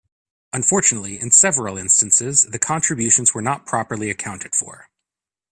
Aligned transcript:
Unfortunately, 0.51 1.19
in 1.19 1.29
several 1.29 1.77
instances 1.77 2.41
the 2.49 2.57
contributions 2.57 3.35
were 3.35 3.41
not 3.43 3.67
properly 3.67 4.09
accounted 4.09 4.55
for. 4.55 4.89